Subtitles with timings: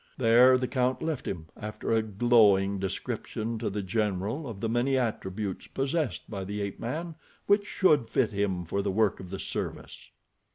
[0.17, 4.97] There the count left him, after a glowing description to the general of the many
[4.97, 7.13] attributes possessed by the ape man
[7.45, 10.09] which should fit him for the work of the service.